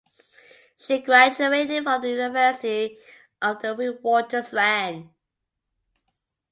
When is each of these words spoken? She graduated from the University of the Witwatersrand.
She 0.79 0.97
graduated 0.97 1.83
from 1.83 2.01
the 2.01 2.09
University 2.09 2.97
of 3.39 3.61
the 3.61 3.75
Witwatersrand. 3.75 5.11